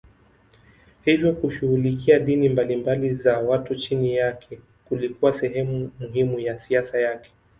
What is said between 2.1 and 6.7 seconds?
dini mbalimbali za watu chini yake kulikuwa sehemu muhimu ya